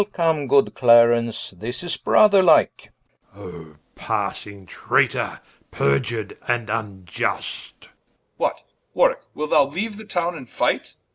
[0.01, 2.91] Welcome good Clarence, this is Brother like
[3.35, 3.45] Warw.
[3.45, 7.89] Oh passing Traytor, periur'd and vniust Edw.
[8.37, 8.63] What
[8.95, 10.95] Warwicke, Wilt thou leaue the Towne, and fight?